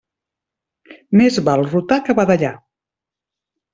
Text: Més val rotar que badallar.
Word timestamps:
Més 1.21 1.37
val 1.49 1.65
rotar 1.67 1.99
que 2.09 2.17
badallar. 2.21 2.53